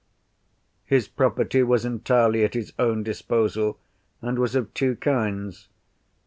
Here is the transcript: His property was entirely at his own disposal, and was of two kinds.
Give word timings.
His 0.83 1.07
property 1.07 1.61
was 1.61 1.85
entirely 1.85 2.43
at 2.43 2.55
his 2.55 2.73
own 2.79 3.03
disposal, 3.03 3.77
and 4.19 4.39
was 4.39 4.55
of 4.55 4.73
two 4.73 4.95
kinds. 4.95 5.67